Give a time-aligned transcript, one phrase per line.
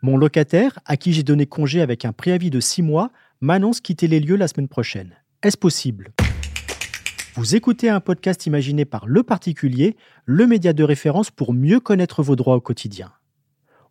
[0.00, 4.06] Mon locataire, à qui j'ai donné congé avec un préavis de 6 mois, m'annonce quitter
[4.06, 5.16] les lieux la semaine prochaine.
[5.42, 6.12] Est-ce possible?
[7.34, 12.22] Vous écoutez un podcast imaginé par Le Particulier, le média de référence pour mieux connaître
[12.22, 13.12] vos droits au quotidien.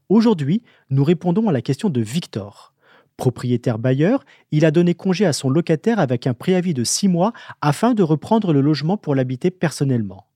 [0.10, 2.74] Aujourd'hui, nous répondons à la question de Victor.
[3.18, 7.34] Propriétaire bailleur, il a donné congé à son locataire avec un préavis de 6 mois
[7.62, 10.28] afin de reprendre le logement pour l'habiter personnellement.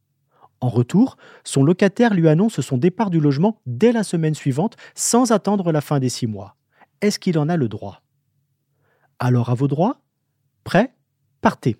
[0.61, 5.31] En retour, son locataire lui annonce son départ du logement dès la semaine suivante sans
[5.31, 6.55] attendre la fin des 6 mois.
[7.01, 8.01] Est-ce qu'il en a le droit?
[9.19, 10.01] Alors à vos droits?
[10.63, 10.95] Prêt?
[11.41, 11.77] Partez.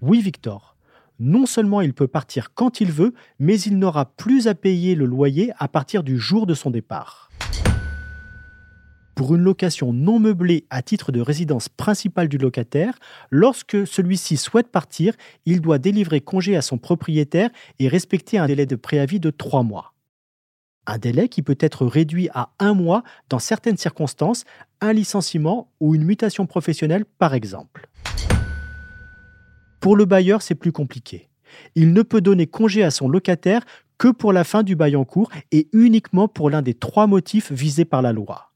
[0.00, 0.76] Oui Victor.
[1.18, 5.04] Non seulement il peut partir quand il veut, mais il n'aura plus à payer le
[5.04, 7.30] loyer à partir du jour de son départ
[9.14, 12.98] pour une location non meublée à titre de résidence principale du locataire,
[13.30, 15.14] lorsque celui-ci souhaite partir,
[15.46, 19.62] il doit délivrer congé à son propriétaire et respecter un délai de préavis de trois
[19.62, 19.94] mois.
[20.86, 24.44] Un délai qui peut être réduit à un mois dans certaines circonstances,
[24.80, 27.88] un licenciement ou une mutation professionnelle par exemple.
[29.80, 31.28] Pour le bailleur, c'est plus compliqué.
[31.74, 33.64] Il ne peut donner congé à son locataire
[33.96, 37.52] que pour la fin du bail en cours et uniquement pour l'un des trois motifs
[37.52, 38.53] visés par la loi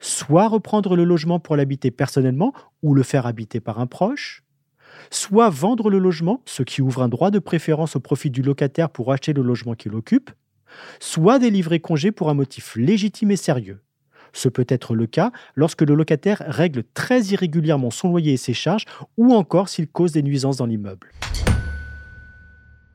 [0.00, 2.52] soit reprendre le logement pour l'habiter personnellement
[2.82, 4.44] ou le faire habiter par un proche,
[5.10, 8.90] soit vendre le logement, ce qui ouvre un droit de préférence au profit du locataire
[8.90, 10.30] pour acheter le logement qu'il occupe,
[11.00, 13.80] soit délivrer congé pour un motif légitime et sérieux.
[14.32, 18.52] Ce peut être le cas lorsque le locataire règle très irrégulièrement son loyer et ses
[18.52, 18.84] charges
[19.16, 21.10] ou encore s'il cause des nuisances dans l'immeuble.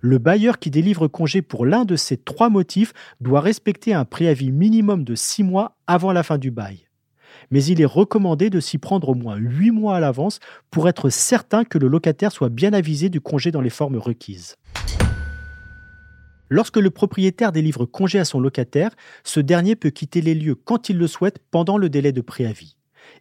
[0.02, 4.52] Le bailleur qui délivre congé pour l'un de ces trois motifs doit respecter un préavis
[4.52, 6.88] minimum de six mois avant la fin du bail
[7.50, 11.10] mais il est recommandé de s'y prendre au moins 8 mois à l'avance pour être
[11.10, 14.56] certain que le locataire soit bien avisé du congé dans les formes requises.
[16.50, 18.92] Lorsque le propriétaire délivre congé à son locataire,
[19.24, 22.76] ce dernier peut quitter les lieux quand il le souhaite pendant le délai de préavis.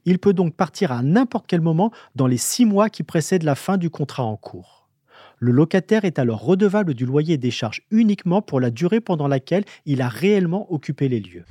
[0.05, 3.55] Il peut donc partir à n'importe quel moment dans les six mois qui précèdent la
[3.55, 4.89] fin du contrat en cours.
[5.39, 9.65] Le locataire est alors redevable du loyer des charges uniquement pour la durée pendant laquelle
[9.87, 11.45] il a réellement occupé les lieux.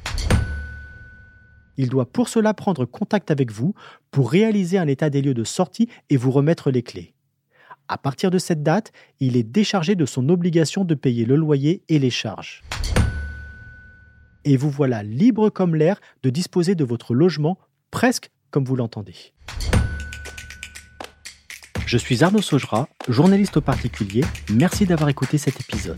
[1.78, 3.74] Il doit pour cela prendre contact avec vous
[4.12, 7.14] pour réaliser un état des lieux de sortie et vous remettre les clés.
[7.88, 11.82] À partir de cette date, il est déchargé de son obligation de payer le loyer
[11.90, 12.62] et les charges.
[14.46, 17.58] Et vous voilà libre comme l'air de disposer de votre logement
[17.92, 19.34] presque comme vous l'entendez.
[21.86, 24.24] Je suis Arnaud Saugera, journaliste au particulier.
[24.52, 25.98] Merci d'avoir écouté cet épisode.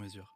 [0.01, 0.27] mesure.